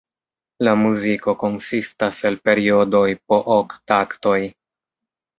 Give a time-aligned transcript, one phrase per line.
[0.67, 3.03] La muziko konsistas el periodoj
[3.33, 4.39] po ok taktoj.